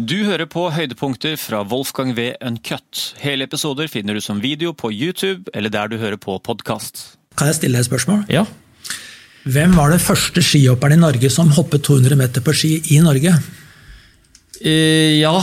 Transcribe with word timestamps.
Du 0.00 0.22
hører 0.24 0.46
på 0.48 0.62
høydepunkter 0.72 1.34
fra 1.36 1.58
Wolfgang 1.68 2.14
V. 2.16 2.30
Uncut. 2.40 3.00
Hele 3.20 3.44
episoder 3.44 3.90
finner 3.90 4.16
du 4.16 4.22
som 4.24 4.38
video 4.40 4.72
på 4.72 4.88
YouTube 4.88 5.52
eller 5.52 5.68
der 5.68 5.90
du 5.92 5.98
hører 6.00 6.16
på 6.16 6.38
podkast. 6.40 7.18
Kan 7.36 7.50
jeg 7.50 7.58
stille 7.58 7.76
deg 7.76 7.84
et 7.84 7.88
spørsmål? 7.90 8.22
Ja. 8.32 8.46
Hvem 9.44 9.74
var 9.76 9.92
den 9.92 10.00
første 10.00 10.40
skihopperen 10.40 10.96
i 10.96 11.02
Norge 11.02 11.28
som 11.32 11.52
hoppet 11.52 11.84
200 11.84 12.16
meter 12.16 12.44
på 12.46 12.54
ski 12.56 12.70
i 12.94 13.02
Norge? 13.04 13.34
Uh, 14.64 15.20
ja, 15.20 15.34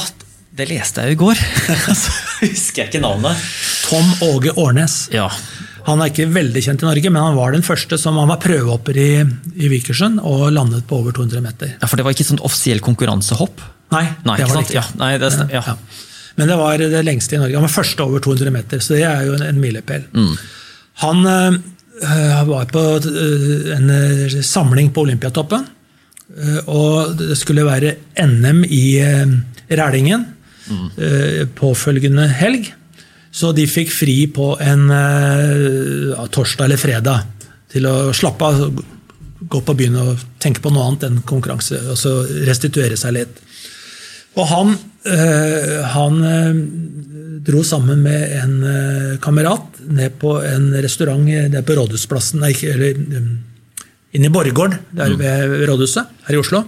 det 0.58 0.70
leste 0.72 1.06
jeg 1.06 1.14
jo 1.14 1.20
i 1.20 1.22
går. 1.22 1.44
Så 2.02 2.18
husker 2.42 2.82
jeg 2.82 2.96
ikke 2.96 3.04
navnet. 3.06 3.46
Tom 3.86 4.10
Åge 4.26 4.58
Årnes. 4.58 5.04
Ja. 5.14 5.30
Han 5.88 6.02
er 6.04 6.10
ikke 6.12 6.26
veldig 6.36 6.62
kjent 6.66 6.84
i 6.84 6.88
Norge, 6.90 7.10
men 7.14 7.22
han 7.24 7.36
var 7.38 7.54
den 7.56 7.64
første 7.66 7.98
som 8.02 8.18
han 8.20 8.28
var 8.28 8.42
prøvehopper 8.44 8.98
i, 9.00 9.10
i 9.56 9.70
Vikersund 9.72 10.20
og 10.20 10.50
landet 10.52 10.84
på 10.90 10.98
over 11.00 11.16
200 11.16 11.42
meter. 11.46 11.74
ja, 11.80 11.88
For 11.88 11.96
det 12.00 12.04
var 12.08 12.16
ikke 12.16 12.26
sånn 12.28 12.42
offisiell 12.44 12.82
konkurransehopp? 12.84 13.62
Nei, 13.96 14.04
Nei, 14.28 14.36
det 14.42 14.50
var 14.50 14.58
det 14.60 14.66
ikke. 14.68 14.76
Ja, 14.82 14.84
nei, 15.00 15.14
det 15.22 15.32
stem- 15.32 15.54
ja. 15.56 15.78
Men 16.38 16.52
det 16.52 16.58
var 16.60 16.78
det 16.78 17.00
lengste 17.08 17.38
i 17.38 17.40
Norge. 17.40 17.56
Han 17.56 17.64
var 17.66 17.72
første 17.74 18.04
over 18.04 18.20
200 18.22 18.52
meter, 18.54 18.82
så 18.84 18.94
det 18.98 19.06
er 19.08 19.24
jo 19.26 19.38
en, 19.40 19.46
en 19.48 19.62
milepæl. 19.64 20.04
Han 21.06 21.24
øh, 21.26 21.58
var 22.52 22.68
på 22.74 22.84
øh, 23.08 23.72
en 23.78 23.90
øh, 23.90 24.36
samling 24.44 24.92
på 24.94 25.02
Olympiatoppen, 25.08 25.66
og 26.68 27.16
det 27.18 27.38
skulle 27.40 27.64
være 27.66 27.96
NM 28.28 28.64
i 28.68 29.00
Rælingen 29.72 30.26
øh, 30.98 31.48
påfølgende 31.56 32.28
helg. 32.28 32.74
Så 33.38 33.52
de 33.54 33.68
fikk 33.70 33.92
fri 33.94 34.16
på 34.34 34.56
en 34.64 34.88
ja, 34.90 36.24
torsdag 36.34 36.66
eller 36.66 36.80
fredag 36.82 37.28
til 37.70 37.86
å 37.86 38.14
slappe 38.16 38.48
av, 38.48 38.80
gå 39.40 39.60
på 39.62 39.76
byen 39.78 40.00
og 40.02 40.24
tenke 40.42 40.64
på 40.64 40.72
noe 40.74 40.88
annet 40.88 41.06
enn 41.06 41.20
konkurranse, 41.28 41.84
og 41.92 42.00
så 42.02 42.16
restituere 42.48 42.98
seg 42.98 43.14
litt. 43.20 43.42
Og 44.38 44.46
han, 44.52 44.74
øh, 45.10 45.78
han 45.94 46.18
øh, 46.30 46.58
dro 47.48 47.64
sammen 47.66 48.04
med 48.06 48.34
en 48.38 48.56
kamerat 49.24 49.82
ned 49.88 50.18
på 50.22 50.38
en 50.46 50.70
restaurant 50.84 51.26
nede 51.26 51.64
på 51.66 51.78
Rådhusplassen, 51.78 52.44
eller 52.44 53.02
øh, 53.02 53.30
inne 54.14 54.30
i 54.30 54.34
Borregaard, 54.34 54.78
der 54.94 55.16
ved 55.18 55.66
Rådhuset 55.70 56.06
her 56.28 56.38
i 56.38 56.42
Oslo. 56.42 56.64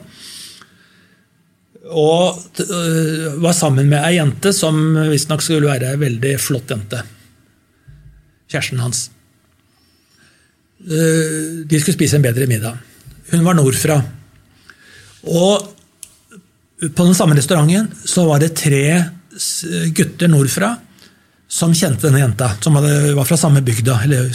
Og 1.89 2.37
øh, 2.61 3.39
var 3.41 3.55
sammen 3.57 3.89
med 3.89 4.03
ei 4.05 4.19
jente 4.19 4.53
som 4.53 4.77
visstnok 5.09 5.41
skulle 5.41 5.69
være 5.69 5.93
ei 5.93 6.01
veldig 6.01 6.35
flott 6.41 6.69
jente. 6.69 7.01
Kjæresten 8.49 8.83
hans. 8.83 9.09
Øh, 10.85 11.65
De 11.65 11.79
skulle 11.79 11.97
spise 11.97 12.17
en 12.17 12.25
bedre 12.25 12.47
middag. 12.47 12.77
Hun 13.31 13.45
var 13.45 13.57
nordfra. 13.57 14.01
Og 15.29 15.75
på 16.79 17.05
den 17.05 17.15
samme 17.17 17.35
restauranten 17.35 17.89
så 18.05 18.23
var 18.25 18.39
det 18.39 18.55
tre 18.55 18.83
gutter 19.95 20.31
nordfra 20.31 20.75
som 21.49 21.73
kjente 21.73 22.05
denne 22.05 22.21
jenta, 22.21 22.51
som 22.61 22.77
var 22.77 23.25
fra 23.25 23.37
samme 23.37 23.63
bygda, 23.65 23.97
eller 24.05 24.29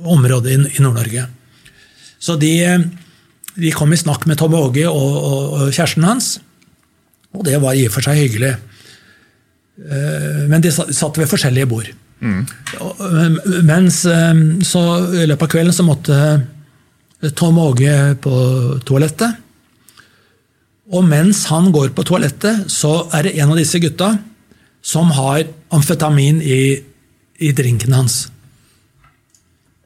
område 0.00 0.54
i, 0.54 0.80
Nord-Norge. 0.80 1.26
Så 2.18 2.38
de, 2.40 2.52
de 3.54 3.72
kom 3.76 3.92
i 3.92 4.00
snakk 4.00 4.24
med 4.26 4.40
Tom 4.40 4.56
Åge 4.56 4.88
og, 4.88 5.12
og, 5.18 5.42
og 5.52 5.68
kjæresten 5.68 6.06
hans, 6.08 6.38
og 7.36 7.44
det 7.46 7.58
var 7.62 7.76
i 7.76 7.86
og 7.88 7.94
for 7.94 8.04
seg 8.04 8.20
hyggelig. 8.22 8.54
Eh, 9.78 10.44
Men 10.50 10.62
de 10.64 10.72
satt 10.72 11.18
ved 11.18 11.30
forskjellige 11.30 11.68
bord. 11.70 11.90
Og, 12.80 13.02
eh, 13.06 13.62
Mens 13.62 14.04
eh, 14.06 14.34
så 14.66 14.82
i 15.14 15.26
løpet 15.28 15.46
av 15.46 15.52
kvelden 15.52 15.76
så 15.76 15.86
måtte 15.86 16.16
Tom 17.36 17.58
Åge 17.58 18.16
på 18.22 18.34
toalettet. 18.86 19.44
Og 20.88 21.04
mens 21.04 21.44
han 21.50 21.70
går 21.74 21.90
på 21.92 22.04
toalettet, 22.06 22.70
så 22.72 23.08
er 23.12 23.26
det 23.26 23.34
en 23.36 23.50
av 23.52 23.58
disse 23.60 23.78
gutta 23.82 24.14
som 24.80 25.10
har 25.12 25.44
amfetamin 25.74 26.38
i, 26.40 26.80
i 27.44 27.50
drinken 27.52 27.92
hans. 27.92 28.30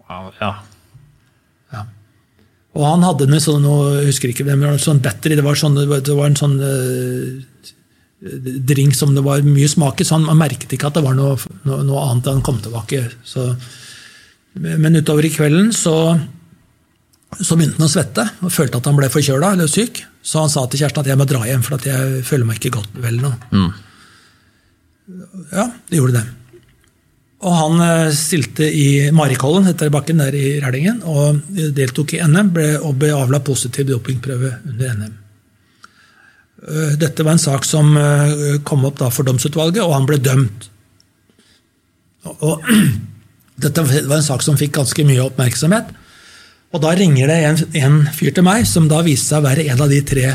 Wow, 0.06 0.30
ja. 0.38 0.52
Og 2.72 2.84
han 2.86 3.04
hadde 3.04 3.28
med 3.28 3.42
sånn, 3.44 3.64
noe, 3.66 3.98
jeg 3.98 4.08
husker 4.08 4.32
ikke 4.32 4.46
det 4.48 4.56
var 4.60 4.78
sånn 4.80 5.02
battery, 5.04 5.36
det 5.36 5.44
var, 5.44 5.58
sånn, 5.60 5.76
det 5.76 6.16
var 6.16 6.30
en 6.30 6.38
sånn 6.38 6.54
uh, 6.56 7.66
drink 8.70 8.96
som 8.96 9.12
det 9.16 9.24
var 9.26 9.44
mye 9.44 9.68
smak 9.68 10.00
i, 10.00 10.06
så 10.08 10.16
han 10.16 10.38
merket 10.40 10.72
ikke 10.72 10.88
at 10.88 10.96
det 10.96 11.04
var 11.04 11.16
noe, 11.18 11.36
noe, 11.68 11.82
noe 11.84 12.04
annet 12.06 12.28
da 12.28 12.36
han 12.36 12.44
kom 12.46 12.62
tilbake. 12.64 13.02
Så, 13.28 13.50
men 14.56 14.96
utover 14.96 15.28
i 15.28 15.32
kvelden 15.34 15.72
så, 15.76 15.96
så 17.36 17.58
begynte 17.58 17.80
han 17.80 17.90
å 17.90 17.92
svette 17.92 18.28
og 18.40 18.54
følte 18.54 18.80
at 18.80 18.88
han 18.88 18.98
ble 19.00 19.12
forkjøla 19.12 19.52
eller 19.56 19.70
syk. 19.70 20.04
Så 20.22 20.44
han 20.44 20.52
sa 20.52 20.64
til 20.70 20.80
kjæresten 20.80 21.02
at 21.02 21.10
jeg 21.10 21.18
må 21.18 21.26
dra 21.28 21.42
hjem, 21.48 21.64
for 21.66 21.76
at 21.76 21.88
jeg 21.88 22.22
føler 22.24 22.48
meg 22.48 22.60
ikke 22.60 22.76
godt 22.78 23.00
vel 23.04 23.18
nå. 23.20 23.34
Ja, 25.50 25.66
det 25.90 25.98
gjorde 25.98 26.22
det. 26.22 26.28
Og 27.42 27.54
han 27.58 27.80
eh, 27.82 28.12
stilte 28.14 28.68
i 28.68 29.10
Marikollen, 29.14 29.66
det 29.66 29.90
bakken 29.90 30.22
der 30.22 30.34
i 30.38 30.60
Rælingen, 30.62 31.00
og 31.02 31.40
deltok 31.74 32.14
i 32.14 32.22
NM 32.22 32.52
ble, 32.54 32.68
og 32.78 32.94
ble 33.00 33.10
avla 33.16 33.42
positiv 33.42 33.88
dopingprøve 33.88 34.54
under 34.70 34.94
NM. 35.00 35.16
Eh, 36.62 36.92
Dette 37.00 37.26
var 37.26 37.34
en 37.34 37.42
sak 37.42 37.66
som 37.66 37.96
eh, 37.98 38.60
kom 38.66 38.86
opp 38.86 39.02
for 39.10 39.26
domsutvalget, 39.26 39.82
og 39.82 39.96
han 39.96 40.06
ble 40.06 40.20
dømt. 40.22 40.68
Og, 42.30 42.46
og 42.46 42.70
dette 43.62 43.84
var 43.84 44.20
en 44.20 44.30
sak 44.30 44.44
som 44.46 44.58
fikk 44.58 44.76
ganske 44.78 45.06
mye 45.06 45.26
oppmerksomhet. 45.26 45.90
Og 46.72 46.80
da 46.80 46.94
ringer 46.96 47.28
det 47.28 47.40
en, 47.44 47.58
en 47.82 47.98
fyr 48.14 48.32
til 48.32 48.46
meg, 48.46 48.64
som 48.68 48.86
da 48.88 49.02
viste 49.04 49.32
seg 49.34 49.42
å 49.42 49.48
være 49.48 49.66
en 49.74 49.82
av 49.82 49.90
de 49.92 49.98
tre 50.06 50.28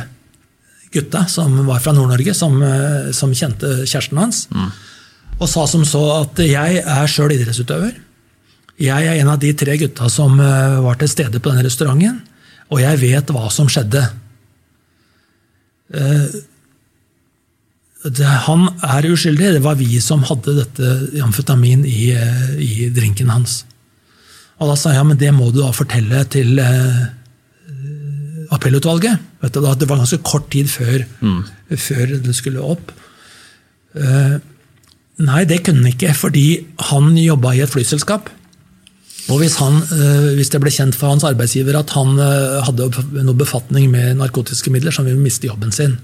gutta 0.93 1.25
som 1.31 1.55
var 1.67 1.81
fra 1.83 1.95
Nord-Norge, 1.95 2.35
som, 2.37 2.59
eh, 2.63 3.09
som 3.15 3.31
kjente 3.31 3.87
kjæresten 3.87 4.19
hans. 4.21 4.43
Og 5.37 5.49
sa 5.49 5.67
som 5.69 5.85
så 5.85 6.01
at 6.23 6.39
jeg 6.41 6.81
er 6.81 7.09
sjøl 7.11 7.35
idrettsutøver. 7.35 7.93
Jeg 8.81 9.09
er 9.09 9.21
en 9.21 9.31
av 9.33 9.39
de 9.41 9.51
tre 9.57 9.77
gutta 9.81 10.09
som 10.09 10.37
eh, 10.41 10.77
var 10.85 10.99
til 11.01 11.09
stede 11.09 11.41
på 11.41 11.49
denne 11.49 11.65
restauranten, 11.65 12.19
og 12.69 12.81
jeg 12.81 12.99
vet 13.01 13.31
hva 13.33 13.47
som 13.53 13.69
skjedde. 13.71 14.03
Eh, 15.97 16.27
det, 18.07 18.27
han 18.47 18.67
er 18.85 19.09
uskyldig. 19.09 19.55
Det 19.57 19.63
var 19.65 19.79
vi 19.79 19.97
som 20.03 20.25
hadde 20.29 20.59
dette 20.59 20.91
amfetamin 21.25 21.85
i, 21.89 22.11
eh, 22.13 22.51
i 22.61 22.89
drinken 22.93 23.33
hans. 23.33 23.63
Og 24.57 24.69
da 24.71 24.77
sa 24.77 24.93
jeg 24.93 25.01
ja, 25.01 25.07
men 25.09 25.21
det 25.21 25.33
må 25.37 25.49
du 25.53 25.61
da 25.61 25.73
fortelle 25.75 26.23
til 26.33 26.57
appellutvalget. 28.53 29.25
Vet 29.43 29.53
du, 29.53 29.61
da, 29.61 29.73
det 29.77 29.89
var 29.89 29.99
ganske 30.01 30.21
kort 30.25 30.47
tid 30.53 30.69
før, 30.71 31.03
før 31.77 32.13
det 32.25 32.33
skulle 32.33 32.63
opp. 32.65 32.93
Eh, 33.97 34.37
nei, 35.23 35.43
det 35.49 35.63
kunne 35.65 35.83
han 35.83 35.93
ikke, 35.93 36.13
fordi 36.17 36.47
han 36.91 37.15
jobba 37.17 37.53
i 37.55 37.63
et 37.65 37.71
flyselskap. 37.73 38.29
Og 39.27 39.41
hvis, 39.41 39.57
han, 39.59 39.81
eh, 39.91 40.33
hvis 40.37 40.51
det 40.53 40.61
ble 40.63 40.71
kjent 40.71 40.95
for 40.95 41.11
hans 41.11 41.25
arbeidsgiver 41.27 41.75
at 41.75 41.91
han 41.97 42.15
eh, 42.21 42.59
hadde 42.63 42.87
noe 43.25 43.35
befatning 43.37 43.89
med 43.91 44.21
narkotiske 44.21 44.71
midler, 44.71 44.93
så 44.93 45.03
han 45.03 45.09
ville 45.11 45.23
miste 45.23 45.49
jobben 45.49 45.73
sin. 45.75 45.97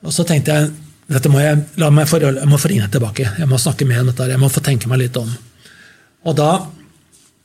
Og 0.00 0.14
så 0.16 0.26
tenkte 0.26 0.56
jeg 0.56 0.72
dette 1.10 1.30
må 1.30 1.40
jeg, 1.42 1.58
la 1.82 1.88
meg 1.90 2.06
for, 2.06 2.22
jeg 2.22 2.46
må 2.46 2.58
få 2.60 2.68
ringe 2.70 2.86
tilbake. 2.90 3.24
Jeg 3.38 3.48
må 3.50 3.58
snakke 3.58 3.86
med 3.86 3.98
henne, 3.98 4.12
dette, 4.12 4.28
jeg 4.30 4.38
må 4.38 4.50
få 4.50 4.62
tenke 4.62 4.90
meg 4.90 5.02
litt 5.02 5.16
om. 5.18 5.30
Og 6.30 6.36
da 6.38 6.52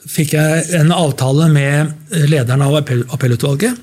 fikk 0.06 0.36
jeg 0.38 0.68
en 0.78 0.94
avtale 0.94 1.48
med 1.50 2.14
lederen 2.30 2.62
av 2.62 2.76
appell, 2.78 3.02
appellutvalget 3.10 3.80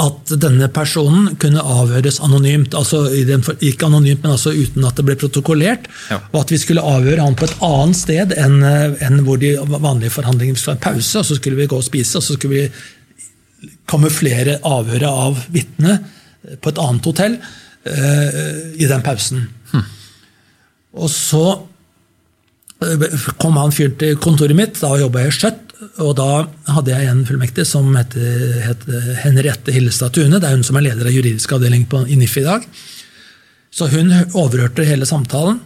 at 0.00 0.32
denne 0.40 0.68
personen 0.72 1.34
kunne 1.40 1.62
avhøres 1.62 2.20
anonymt. 2.24 2.74
altså 2.74 3.02
Ikke 3.60 3.88
anonymt, 3.88 4.22
men 4.22 4.32
altså 4.32 4.52
uten 4.56 4.86
at 4.88 4.96
det 4.96 5.04
ble 5.06 5.16
protokollert. 5.20 5.88
Ja. 6.10 6.20
Og 6.32 6.42
at 6.44 6.54
vi 6.54 6.60
skulle 6.62 6.84
avhøre 6.84 7.24
han 7.24 7.36
på 7.38 7.48
et 7.48 7.56
annet 7.66 7.98
sted 7.98 8.34
enn, 8.38 8.62
eh, 8.66 8.96
enn 9.06 9.22
hvor 9.26 9.40
de 9.40 9.56
vanlige 9.60 10.14
forhandlingene 10.16 10.58
skulle 10.58 10.78
ha 10.78 10.80
en 10.80 10.86
pause. 10.88 11.18
og 11.18 11.28
Så 11.28 11.38
skulle 11.40 11.60
vi 11.60 11.68
gå 11.70 11.76
og 11.76 11.86
spise, 11.86 12.18
og 12.18 12.24
så 12.24 12.36
skulle 12.38 12.56
vi 12.56 13.70
kamuflere 13.90 14.60
avhøret 14.64 15.08
av 15.08 15.40
vitnet 15.52 16.06
på 16.62 16.72
et 16.72 16.80
annet 16.80 17.08
hotell 17.10 17.36
eh, 17.84 18.78
i 18.80 18.88
den 18.88 19.02
pausen. 19.04 19.48
Og 20.96 21.10
så 21.12 21.44
eh, 22.82 23.04
kom 23.38 23.58
han 23.60 23.74
fyren 23.74 23.98
til 24.00 24.16
kontoret 24.22 24.56
mitt, 24.58 24.80
da 24.80 24.96
jobba 24.98 25.26
jeg 25.26 25.34
i 25.34 25.36
Skjøtt, 25.38 25.69
og 25.80 26.12
da 26.18 26.28
hadde 26.74 26.92
jeg 26.92 27.08
en 27.08 27.22
fullmektig 27.28 27.64
som 27.68 27.88
heter, 27.96 28.60
heter 28.66 29.10
Henriette 29.22 29.72
Hillestad 29.72 30.12
Tune. 30.16 30.36
Det 30.40 30.48
er 30.48 30.56
hun 30.58 30.64
som 30.66 30.76
er 30.76 30.84
leder 30.90 31.08
av 31.08 31.14
juridisk 31.14 31.54
avdeling 31.56 31.86
på, 31.88 32.02
i 32.04 32.18
NIF 32.20 32.36
i 32.40 32.44
dag. 32.44 32.66
Så 33.72 33.88
hun 33.92 34.12
overhørte 34.36 34.84
hele 34.84 35.08
samtalen. 35.08 35.60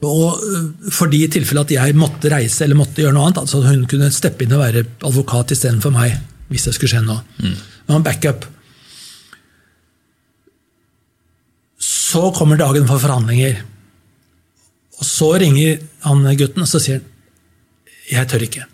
Og 0.00 0.40
for 0.88 1.04
fordi 1.04 1.26
i 1.26 1.28
tilfelle 1.32 1.62
at 1.66 1.74
jeg 1.74 1.96
måtte 1.98 2.30
reise 2.32 2.64
eller 2.64 2.78
måtte 2.78 3.02
gjøre 3.02 3.12
noe 3.14 3.28
annet, 3.28 3.42
altså 3.42 3.60
hun 3.66 3.84
kunne 3.88 4.08
steppe 4.14 4.46
inn 4.46 4.54
og 4.56 4.62
være 4.62 4.86
advokat 5.04 5.52
istedenfor 5.52 5.92
meg, 5.92 6.16
hvis 6.48 6.64
det 6.66 6.74
skulle 6.76 6.94
skje 6.94 7.02
noe. 7.04 7.20
Det 7.36 7.92
var 7.92 8.00
en 8.00 8.06
backup. 8.06 8.46
Så 11.84 12.30
kommer 12.34 12.58
dagen 12.58 12.88
for 12.88 13.02
forhandlinger. 13.02 13.60
Og 14.98 15.06
så 15.06 15.30
ringer 15.40 15.78
han 16.08 16.24
gutten 16.40 16.64
og 16.64 16.68
så 16.68 16.80
sier 16.82 16.98
han, 16.98 17.06
jeg 18.10 18.26
tør 18.26 18.42
ikke. 18.48 18.64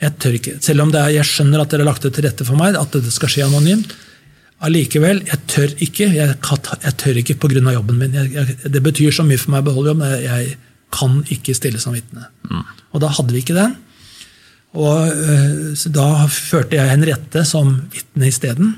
Jeg 0.00 0.16
tør 0.22 0.36
ikke. 0.38 0.54
Selv 0.64 0.86
om 0.86 0.92
det 0.94 1.00
er, 1.00 1.16
jeg 1.18 1.28
skjønner 1.28 1.60
at 1.60 1.72
dere 1.72 1.84
har 1.84 1.90
lagt 1.90 2.06
det 2.06 2.14
til 2.16 2.24
rette 2.24 2.46
for 2.48 2.56
meg, 2.60 2.78
at 2.78 2.94
det 2.96 3.12
skal 3.12 3.30
skje 3.32 3.44
anonymt. 3.48 3.92
Allikevel, 4.64 5.22
jeg 5.28 5.40
tør 5.48 5.70
ikke 5.84 6.08
jeg, 6.12 6.34
jeg 6.36 6.96
tør 7.00 7.20
ikke 7.20 7.36
pga. 7.40 7.72
jobben 7.72 8.00
min. 8.00 8.16
Jeg, 8.16 8.32
jeg, 8.32 8.72
det 8.72 8.82
betyr 8.84 9.12
så 9.12 9.24
mye 9.24 9.40
for 9.40 9.54
meg 9.54 9.64
å 9.64 9.68
beholde 9.70 9.94
jobben. 9.94 10.18
Jeg, 10.24 10.58
kan 10.90 11.22
ikke 11.30 11.54
stille 11.56 11.80
som 11.82 11.94
vitne. 11.94 12.26
Og 12.90 13.02
da 13.02 13.10
hadde 13.14 13.34
vi 13.34 13.44
ikke 13.44 13.56
den. 13.56 13.76
Og 14.78 15.10
øh, 15.10 15.74
Da 15.94 16.26
førte 16.30 16.78
jeg 16.78 16.90
Henriette 16.92 17.44
som 17.48 17.76
vitne 17.94 18.30
isteden. 18.30 18.74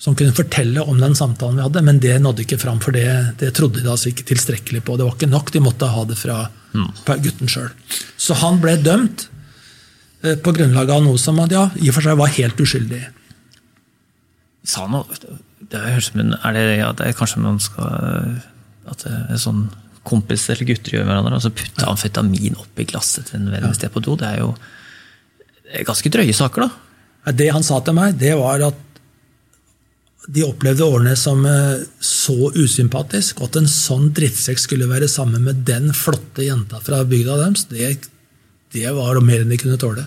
Som 0.00 0.14
kunne 0.16 0.32
fortelle 0.32 0.80
om 0.80 0.96
den 0.96 1.14
samtalen 1.18 1.58
vi 1.58 1.64
hadde, 1.66 1.82
men 1.84 1.98
det 2.00 2.14
nådde 2.22 2.46
ikke 2.46 2.60
fram. 2.62 2.78
For 2.80 2.94
det, 2.96 3.36
det 3.42 3.50
trodde 3.56 3.82
de 3.82 3.90
altså 3.90 4.08
ikke 4.08 4.30
tilstrekkelig 4.30 4.80
på. 4.86 4.96
Det 4.96 5.04
var 5.04 5.18
ikke 5.18 5.28
nok, 5.28 5.52
de 5.52 5.60
måtte 5.60 5.90
ha 5.92 6.04
det 6.08 6.16
fra, 6.16 6.38
mm. 6.72 6.86
gutten 7.20 7.50
sjøl. 7.52 7.68
Så 8.16 8.38
han 8.40 8.62
ble 8.62 8.78
dømt 8.80 9.26
på 10.20 10.52
grunnlag 10.56 10.90
av 10.92 11.04
noe 11.04 11.18
som 11.20 11.38
ja, 11.50 11.68
i 11.80 11.88
og 11.88 11.96
for 11.96 12.04
seg 12.04 12.18
var 12.20 12.32
helt 12.36 12.60
uskyldig. 12.60 13.02
Sa 14.68 14.84
noe 14.90 15.06
Det 15.70 15.80
høres 15.80 16.10
ut 16.10 16.12
som 16.12 16.34
er 16.36 16.56
det, 16.56 16.64
ja, 16.82 16.90
det 16.92 17.06
er 17.06 17.16
kanskje 17.16 17.40
man 17.40 17.56
skal 17.62 18.34
At 18.90 19.06
det 19.06 19.14
er 19.32 19.40
sånn 19.40 19.70
kompis 20.04 20.46
eller 20.52 20.68
gutter 20.68 20.96
gjør 20.96 21.06
hverandre, 21.08 21.36
og 21.36 21.44
så 21.44 21.52
putte 21.52 21.86
amfetamin 21.86 22.56
oppi 22.58 22.86
glasset 22.88 23.28
til 23.28 23.36
en 23.36 23.50
venn 23.52 23.66
hvis 23.68 23.82
de 23.82 23.88
er 23.88 23.92
på 23.92 24.00
do. 24.04 24.14
Det 24.18 24.28
er 24.28 24.38
jo 24.40 24.54
det 25.70 25.82
er 25.82 25.86
ganske 25.86 26.10
drøye 26.10 26.34
saker, 26.34 26.64
da. 26.64 27.32
Det 27.36 27.50
han 27.52 27.62
sa 27.62 27.78
til 27.84 27.94
meg, 27.94 28.16
det 28.18 28.32
var 28.40 28.64
at 28.64 28.80
de 30.30 30.44
opplevde 30.46 30.86
årene 30.86 31.12
som 31.18 31.44
eh, 31.48 31.82
så 32.04 32.50
usympatisk, 32.56 33.40
og 33.40 33.50
at 33.50 33.60
en 33.60 33.70
sånn 33.70 34.10
drittsekk 34.16 34.60
skulle 34.62 34.88
være 34.90 35.08
sammen 35.10 35.44
med 35.46 35.62
den 35.68 35.92
flotte 35.96 36.44
jenta 36.46 36.80
fra 36.84 37.02
bygda 37.08 37.38
deres, 37.40 37.66
det, 37.70 37.92
det 38.74 38.90
var 38.94 39.20
mer 39.24 39.42
enn 39.44 39.50
de 39.52 39.58
kunne 39.60 39.78
tåle. 39.80 40.06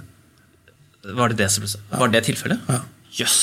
Var 1.03 1.33
det 1.33 1.39
det 1.41 1.49
som? 1.51 1.65
Var 1.91 2.11
det 2.13 2.23
tilfellet? 2.29 2.61
Ja. 2.69 2.81
Jøss! 3.19 3.39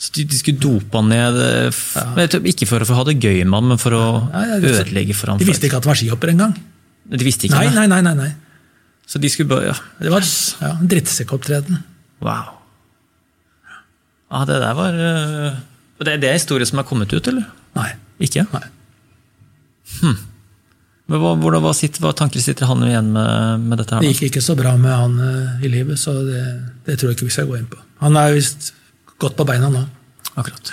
Så 0.00 0.12
de, 0.16 0.24
de 0.30 0.38
skulle 0.38 0.60
dope 0.62 0.96
han 0.96 1.10
ned 1.12 1.36
ja. 1.36 1.66
f 1.68 1.90
Ikke 2.48 2.64
for 2.70 2.80
å 2.80 2.86
få 2.88 2.96
ha 2.96 3.02
det 3.10 3.18
gøy 3.20 3.42
med 3.44 3.56
han, 3.58 3.66
men 3.74 3.80
for 3.82 3.92
å 3.98 4.04
Nei, 4.30 4.46
jeg- 4.54 4.70
ødelegge 4.70 5.16
for 5.18 5.32
han. 5.34 5.42
De 5.42 5.48
visste 5.48 5.68
ikke 5.68 5.76
at 5.80 5.84
det 5.84 5.90
var 5.90 5.98
skihopper 6.00 6.32
engang. 6.32 6.54
De 7.10 7.26
visste 7.26 7.48
ikke 7.48 7.58
Nei, 7.58 7.66
det? 7.68 7.74
nei, 7.74 7.86
nei. 7.90 8.00
nei, 8.06 8.14
nei. 8.14 8.30
Så 9.10 9.18
de 9.20 9.28
skulle 9.28 9.50
bare 9.50 9.72
ja. 9.72 9.76
Det 9.98 10.12
var 10.14 10.24
ja, 10.24 10.70
en 10.78 10.88
drittsekkopptreden. 10.88 11.82
Wow. 12.24 12.56
Ja, 14.30 14.44
det 14.46 14.60
der 14.62 14.74
var 14.78 14.94
uh, 14.94 15.58
Det, 15.98 16.20
det 16.22 16.28
er 16.30 16.36
historie 16.38 16.68
som 16.68 16.78
er 16.78 16.86
kommet 16.86 17.12
ut, 17.12 17.26
eller? 17.26 17.48
Nei. 17.74 17.90
Ikke? 18.22 18.46
nei. 18.54 20.14
Men 21.10 21.18
hva, 21.18 21.32
hvordan, 21.42 21.64
hva, 21.64 21.72
sitter, 21.74 22.04
hva 22.04 22.12
tanker 22.14 22.42
sitter 22.42 22.70
han 22.70 22.84
igjen 22.86 23.08
med, 23.14 23.64
med 23.66 23.80
dette 23.82 23.96
her? 23.96 24.04
Det 24.04 24.12
gikk 24.12 24.28
ikke 24.28 24.44
så 24.44 24.54
bra 24.58 24.76
med 24.78 24.94
han 24.94 25.16
eh, 25.26 25.64
i 25.66 25.72
livet, 25.72 25.98
så 25.98 26.14
det, 26.22 26.44
det 26.86 27.00
tror 27.00 27.10
jeg 27.10 27.18
ikke 27.18 27.26
vi 27.26 27.34
skal 27.34 27.50
gå 27.50 27.58
inn 27.58 27.66
på. 27.70 27.80
Han 28.04 28.18
er 28.20 28.36
visst 28.36 28.70
godt 29.20 29.34
på 29.38 29.46
beina 29.48 29.72
nå. 29.72 29.82
Akkurat. 30.38 30.70